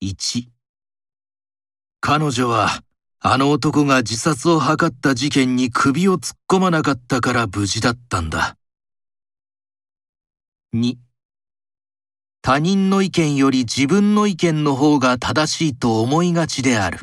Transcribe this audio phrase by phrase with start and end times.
[0.00, 0.46] 1
[2.00, 2.68] 彼女は
[3.18, 8.56] あの男が自殺を図った事件に首を突っ込まなかったから無事だったんだ。
[10.72, 10.98] 2
[12.42, 17.00] 他人の意見より自分の意見の方が正しいと思いがちである。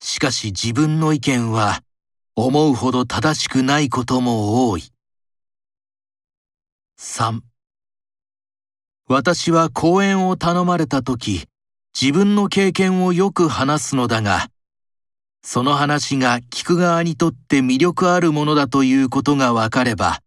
[0.00, 1.82] しかし自分の意見は
[2.34, 4.84] 思うほど正しくないことも多い。
[6.98, 7.42] 3
[9.08, 11.46] 私は講演を頼まれた時、
[11.98, 14.50] 自分の経験をよく話すのだが、
[15.42, 20.20] その話が聞く側にとって魅力あるものだということがわかれば、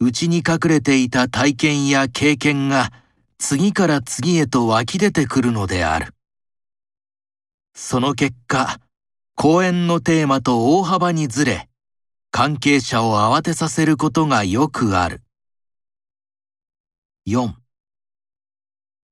[0.00, 2.92] うちに隠れていた体験や経験が
[3.36, 6.14] 次から次へと湧き出てくるのである。
[7.74, 8.80] その結果、
[9.34, 11.68] 講演のテーマと大幅にずれ、
[12.30, 15.20] 関係者を慌てさせることがよくある。
[17.26, 17.52] 4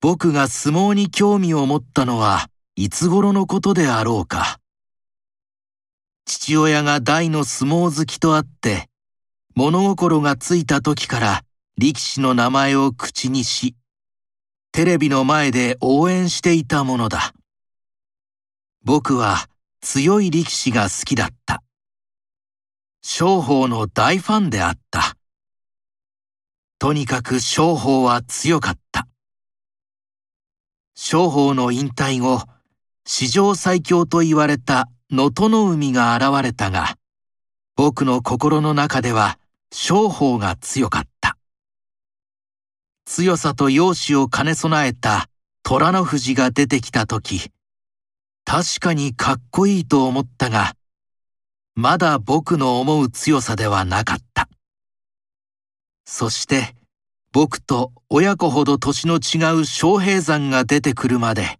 [0.04, 4.60] 僕が相撲に興味を持ったのはいつ頃のことであろうか。
[6.26, 8.90] 父親が大の相撲好きとあって、
[9.54, 11.42] 物心がついた時から
[11.78, 13.76] 力士の名前を口にし、
[14.72, 17.32] テレビの前で応援していたものだ。
[18.82, 19.48] 僕は
[19.80, 21.62] 強い力士が好きだった。
[23.00, 25.16] 商法の大ファンであった。
[26.78, 28.83] とにかく商法は強かった。
[30.96, 32.42] 商法の引退後、
[33.04, 36.96] 史上最強と言われた能登の海が現れたが、
[37.76, 39.38] 僕の心の中では
[39.72, 41.36] 商法が強かった。
[43.06, 45.28] 強さと容姿を兼ね備えた
[45.64, 47.50] 虎の富士が出てきた時、
[48.44, 50.74] 確かにかっこいいと思ったが、
[51.74, 54.48] まだ僕の思う強さではなかった。
[56.04, 56.76] そして、
[57.34, 61.58] 僕と親子ほど年の違う昌平山が出てくるまで、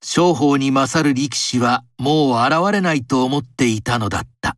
[0.00, 4.56] 商法に勝る力士はもう現れないと思っていたのだった。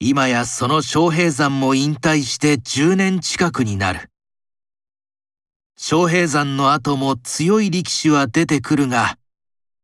[0.00, 4.10] 今やその昌平山も引退して10年近くになる。
[5.78, 9.16] 昌平山の後も強い力士は出てくるが、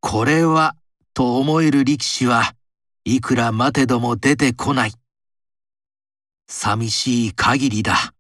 [0.01, 0.77] これは、
[1.15, 2.53] と思える力士は
[3.07, 4.93] いくら待てども出てこない。
[6.49, 8.13] 寂しい限りだ。